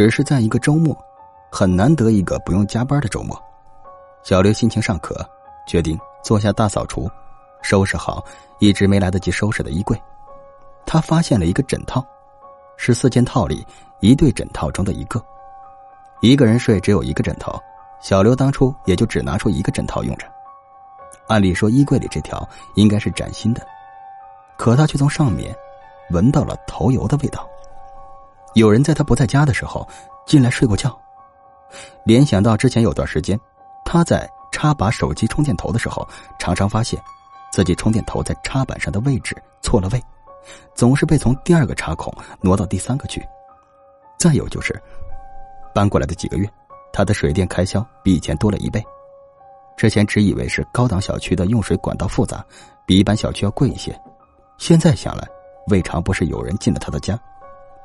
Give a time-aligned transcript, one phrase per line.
[0.00, 0.96] 只是在一个周末，
[1.52, 3.38] 很难得一个不用加班的周末。
[4.22, 5.14] 小刘心情尚可，
[5.66, 7.06] 决定做下大扫除，
[7.60, 8.24] 收拾好
[8.60, 10.02] 一直没来得及收拾的衣柜。
[10.86, 12.02] 他发现了一个枕套，
[12.78, 13.62] 是四件套里
[14.00, 15.22] 一对枕套中的一个。
[16.22, 17.52] 一个人睡只有一个枕头，
[18.00, 20.26] 小刘当初也就只拿出一个枕套用着。
[21.26, 23.60] 按理说衣柜里这条应该是崭新的，
[24.56, 25.54] 可他却从上面
[26.08, 27.46] 闻到了头油的味道。
[28.54, 29.86] 有人在他不在家的时候
[30.26, 30.98] 进来睡过觉，
[32.04, 33.38] 联想到之前有段时间
[33.84, 36.06] 他在插拔手机充电头的时候，
[36.38, 37.00] 常常发现
[37.52, 40.02] 自己充电头在插板上的位置错了位，
[40.74, 43.24] 总是被从第二个插孔挪到第三个去。
[44.18, 44.80] 再有就是。
[45.72, 46.50] 搬过来的几个月，
[46.92, 48.82] 他的水电开销比以前多了一倍。
[49.76, 52.44] 之前只以为是高档小区的用水管道复杂，
[52.84, 53.96] 比一般小区要贵一些。
[54.58, 55.24] 现在想来，
[55.68, 57.16] 未尝不是有人进了他的家，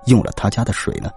[0.06, 1.10] 用了他家的水呢。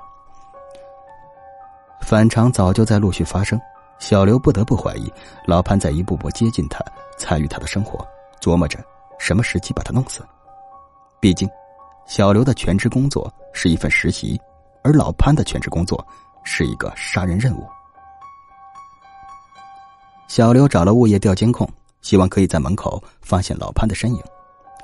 [2.00, 3.60] 反常早就在陆续发生，
[3.98, 5.12] 小刘不得不怀疑
[5.46, 6.84] 老潘在一步步接近他，
[7.16, 8.06] 参与他的生活，
[8.40, 8.78] 琢磨着
[9.18, 10.26] 什么时机把他弄死。
[11.20, 11.48] 毕竟，
[12.06, 14.40] 小刘的全职工作是一份实习，
[14.82, 16.04] 而老潘的全职工作。
[16.50, 17.68] 是一个杀人任务。
[20.28, 21.68] 小刘找了物业调监控，
[22.00, 24.22] 希望可以在门口发现老潘的身影。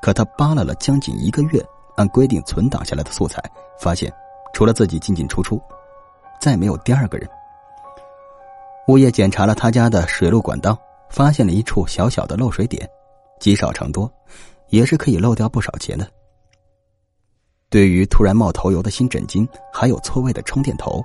[0.02, 1.64] 可他扒拉了将近一个月，
[1.96, 3.42] 按规定存档下来的素材，
[3.78, 4.12] 发现
[4.52, 5.60] 除了自己进进出出，
[6.40, 7.28] 再没有第二个人。
[8.88, 10.78] 物业检查了他家的水路管道，
[11.08, 12.88] 发现了一处小小的漏水点，
[13.40, 14.10] 积少成多，
[14.68, 16.06] 也是可以漏掉不少钱的。
[17.70, 21.02] 对于突然冒头油的新枕巾，还有错位的充电头。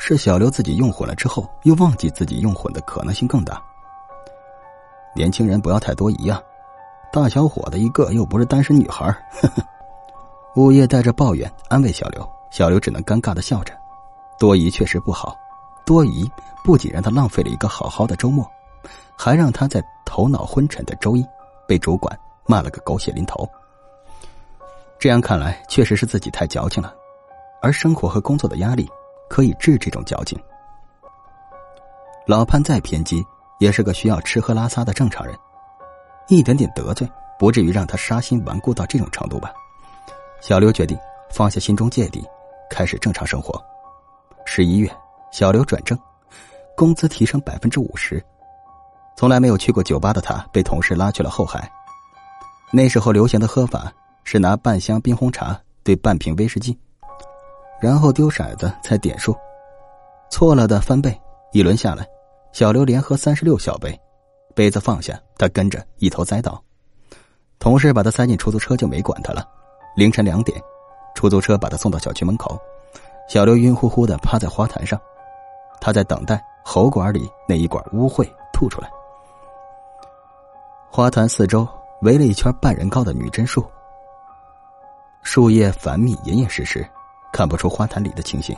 [0.00, 3.60] 是小刘自己用混了之后，又忘记自己用混的可能性更大。
[5.14, 6.40] 年轻人不要太多疑啊，
[7.12, 9.06] 大小伙子一个又不是单身女孩。
[9.40, 9.62] 呵呵
[10.56, 13.72] 物业带着抱怨安慰小刘，小刘只能尴尬的笑着。
[14.38, 15.36] 多疑确实不好，
[15.84, 16.30] 多疑
[16.64, 18.48] 不仅让他浪费了一个好好的周末，
[19.16, 21.24] 还让他在头脑昏沉的周一
[21.66, 23.48] 被主管骂了个狗血淋头。
[24.98, 26.92] 这样看来，确实是自己太矫情了，
[27.60, 28.88] 而生活和工作的压力。
[29.30, 30.40] 可以治这种矫情。
[32.26, 33.22] 老潘再偏激，
[33.58, 35.36] 也是个需要吃喝拉撒的正常人，
[36.28, 37.06] 一点点得罪，
[37.38, 39.52] 不至于让他杀心顽固到这种程度吧？
[40.40, 40.96] 小刘决定
[41.30, 42.24] 放下心中芥蒂，
[42.70, 43.60] 开始正常生活。
[44.44, 44.90] 十一月，
[45.32, 45.98] 小刘转正，
[46.76, 48.24] 工资提升百分之五十。
[49.16, 51.70] 从来没有去过酒吧的他，被同事拉去了后海。
[52.70, 53.92] 那时候流行的喝法
[54.24, 56.78] 是拿半箱冰红茶兑半瓶威士忌。
[57.80, 59.36] 然后丢骰子猜点数，
[60.30, 61.16] 错了的翻倍。
[61.52, 62.06] 一轮下来，
[62.52, 63.98] 小刘连喝三十六小杯，
[64.54, 66.62] 杯子放下，他跟着一头栽倒。
[67.58, 69.48] 同事把他塞进出租车，就没管他了。
[69.98, 70.62] 凌晨两点，
[71.12, 72.56] 出租车把他送到小区门口，
[73.28, 74.96] 小刘晕乎乎的趴在花坛上，
[75.80, 78.88] 他在等待喉管里那一管污秽吐出来。
[80.88, 81.66] 花坛四周
[82.02, 83.68] 围了一圈半人高的女贞树，
[85.22, 86.88] 树叶繁密，严严实实。
[87.32, 88.56] 看不出花坛里的情形，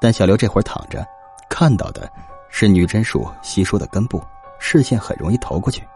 [0.00, 1.06] 但小刘这会儿躺着，
[1.48, 2.10] 看到的
[2.48, 4.20] 是女贞树稀疏的根部，
[4.58, 5.86] 视线很容易投过去，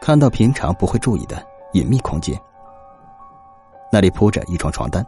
[0.00, 2.34] 看到平常不会注意的隐秘空间。
[3.96, 5.02] 那里铺着一床床单，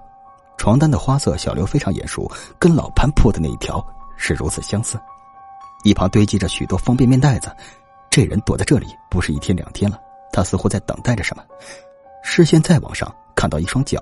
[0.57, 2.27] 床单的花色小刘非常眼熟，
[2.59, 4.99] 跟老潘铺的那一条是如此相似。
[5.85, 7.55] 一旁堆积着许多方便面袋子，
[8.09, 10.01] 这人躲在这里不是一天两天了，
[10.33, 11.45] 他似乎在等待着什么。
[12.23, 14.01] 视线再往上，看到一双脚。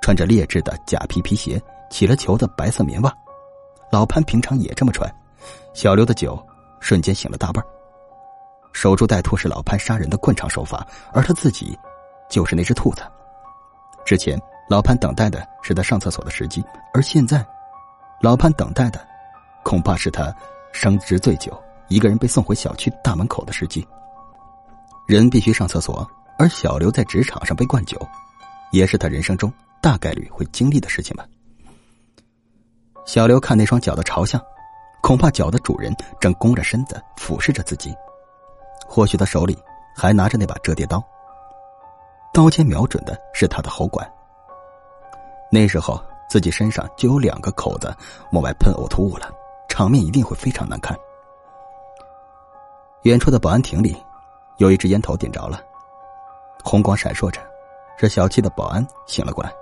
[0.00, 3.12] 穿着劣质的假皮皮鞋，起了球的白色棉袜，
[3.90, 5.12] 老潘平常也这么穿。
[5.74, 6.40] 小刘的酒
[6.78, 7.60] 瞬间醒了大半
[8.72, 11.76] 守株待兔是老潘杀人的惯常手法，而他自己
[12.30, 13.02] 就是那只兔子。
[14.04, 17.44] 之前老潘等待的是他上厕所的时机，而现在，
[18.20, 19.04] 老潘等待的
[19.62, 20.34] 恐怕是他
[20.72, 23.86] 升职醉酒，一个人被送回小区大门口的时机。
[25.06, 26.08] 人必须上厕所，
[26.38, 28.00] 而小刘在职场上被灌酒，
[28.70, 29.52] 也是他人生中。
[29.80, 31.26] 大概率会经历的事情吧。
[33.04, 34.40] 小刘看那双脚的朝向，
[35.02, 37.92] 恐怕脚的主人正弓着身子俯视着自己，
[38.86, 39.58] 或许他手里
[39.96, 41.02] 还拿着那把折叠刀，
[42.32, 44.10] 刀尖瞄准的是他的喉管。
[45.50, 47.94] 那时候自己身上就有两个口子
[48.32, 49.30] 往外喷呕吐物了，
[49.68, 50.96] 场面一定会非常难看。
[53.02, 53.94] 远处的保安亭里，
[54.56, 55.60] 有一支烟头点着了，
[56.64, 57.38] 红光闪烁着，
[57.98, 59.52] 是小气的保安醒了过来。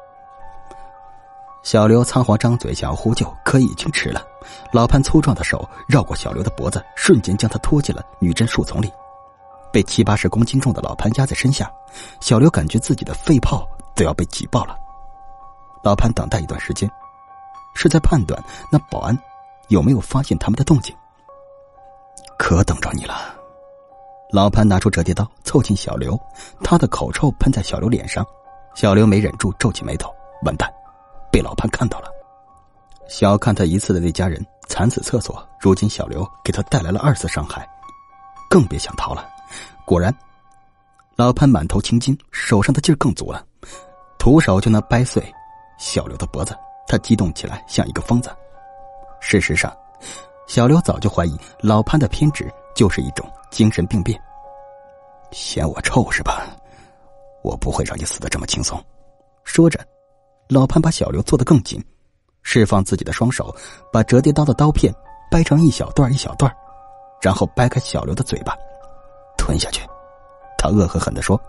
[1.62, 4.22] 小刘仓皇张嘴想要呼救，可已经迟了。
[4.72, 8.93] 老潘粗壮的手绕过小刘的脖子，瞬间将他拖进了女贞树丛里。
[9.72, 11.70] 被七八十公斤重的老潘压在身下，
[12.20, 14.76] 小刘感觉自己的肺泡都要被挤爆了。
[15.82, 16.90] 老潘等待一段时间，
[17.75, 19.19] 是在判断那保安
[19.69, 20.94] 有没有发现他们的动静。
[22.38, 23.34] 可等着你了。
[24.32, 26.19] 老潘拿出折叠刀，凑近小刘，
[26.62, 28.25] 他的口臭喷在小刘脸上，
[28.75, 30.14] 小刘没忍住皱起眉头，
[30.44, 30.72] 完蛋，
[31.32, 32.08] 被老潘看到了。
[33.08, 37.69] 小看他一次的那家人惨死厕所，如今小刘给他带来了二次伤害，
[38.49, 39.28] 更别想逃了。
[39.90, 40.16] 果然，
[41.16, 43.44] 老潘满头青筋，手上的劲儿更足了，
[44.20, 45.20] 徒手就能掰碎
[45.81, 46.56] 小刘的脖子。
[46.87, 48.31] 他激动起来，像一个疯子。
[49.20, 49.76] 事实上，
[50.46, 54.16] 小刘早就怀疑老潘的偏执就是一种精神病变。
[55.32, 56.46] 嫌我臭是吧？
[57.43, 58.81] 我不会让你死的这么轻松。
[59.43, 59.84] 说着，
[60.48, 61.84] 老潘把小刘做得更紧，
[62.44, 63.52] 释放自己的双手，
[63.93, 64.94] 把折叠刀的刀片
[65.32, 66.48] 掰成一小段一小段，
[67.20, 68.56] 然后掰开小刘的嘴巴，
[69.50, 69.85] 吞下去。
[70.56, 71.41] 他恶狠狠地说：“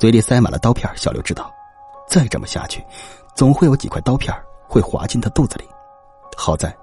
[0.00, 1.52] 嘴里塞满了刀片。”小刘知道，
[2.08, 2.82] 再这么下去，
[3.34, 4.34] 总会有几块刀片
[4.66, 5.68] 会滑进他肚子里。
[6.36, 6.74] 好在。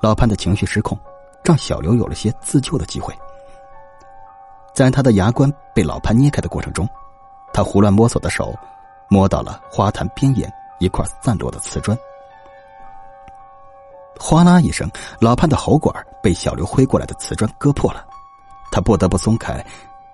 [0.00, 0.96] 老潘的情绪失控，
[1.42, 3.12] 让小刘有了些自救的机会。
[4.72, 6.86] 在他的牙关被老潘捏开的过程中，
[7.52, 8.54] 他胡乱摸索的手
[9.08, 11.98] 摸到了花坛边沿一块散落的瓷砖。
[14.20, 14.88] 哗啦一声，
[15.18, 15.92] 老潘的喉管
[16.22, 18.06] 被小刘挥过来的瓷砖割破了，
[18.76, 19.64] 他不得不松开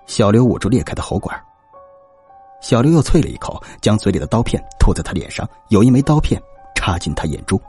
[0.05, 1.37] 小刘捂住裂开的喉管。
[2.61, 6.41] 小刘又啐了一口，将嘴里的刀片吐在他脸上，有一枚刀片
[6.73, 7.61] 插进他眼珠。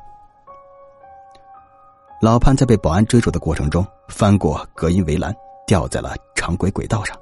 [2.20, 5.34] 老潘在被保安追逐的过程中，翻过隔音围栏，
[5.66, 7.18] 掉在了常规轨道上。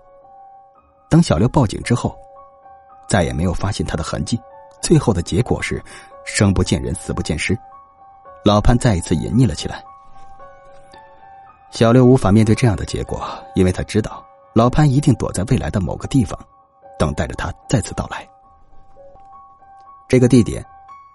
[1.08, 2.14] 等小刘报警之后，
[3.08, 4.38] 再也没有发现他的痕迹。
[4.82, 5.82] 最后的结果是，
[6.26, 7.58] 生不见人，死不见尸。
[8.44, 9.82] 老潘再一次隐匿了起来。
[11.72, 14.22] 小刘无法面对这样的结果，因为他知道
[14.52, 16.38] 老潘一定躲在未来的某个地方，
[16.98, 18.28] 等待着他再次到来。
[20.06, 20.62] 这个地点，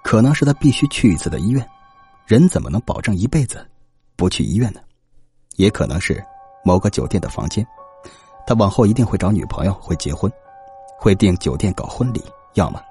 [0.04, 1.66] 可能是他必须去一次的医院。
[2.26, 3.64] 人怎么能保证一辈子？
[4.16, 4.80] 不去医院呢，
[5.58, 6.26] 也可能是
[6.64, 7.66] 某个酒店的房间。
[8.48, 10.32] 他往后一定会找女朋友，会结婚，
[10.98, 12.24] 会订酒店搞婚礼。
[12.56, 12.82] 要么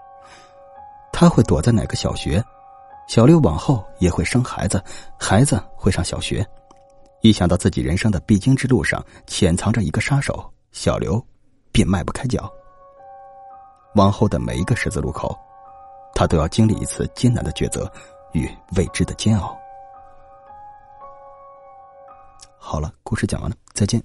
[1.12, 2.40] 他会躲在哪个小学，
[3.08, 4.80] 小刘往后也会生孩子，
[5.18, 6.46] 孩子会上小学。
[7.28, 11.20] 一想到自己人生的必经之路上潜藏着一个杀手，小刘
[11.72, 12.48] 便迈不开脚。
[13.96, 15.36] 往后的每一个十字路口，
[16.14, 17.90] 他都要经历一次艰难的抉择
[18.32, 19.58] 与未知的煎熬。
[22.58, 24.02] 好了，故事讲完了，再见。